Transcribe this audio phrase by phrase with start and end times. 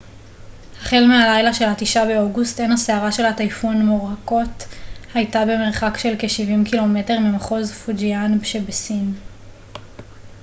[0.81, 4.49] החל מהלילה של התשעה באוגוסט עין הסערה של הטייפון מוראקוט
[5.13, 9.13] הייתה במרחק של כשבעים קילומטר ממחוז פוג'יאן שבסין